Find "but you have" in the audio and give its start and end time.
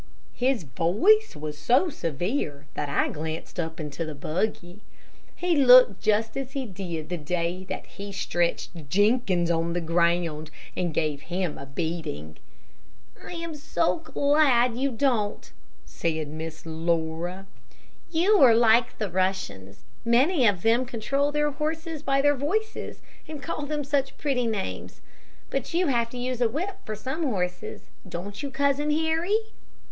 25.51-26.09